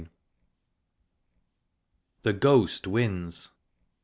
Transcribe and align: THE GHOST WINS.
THE 2.23 2.33
GHOST 2.33 2.87
WINS. 2.87 3.51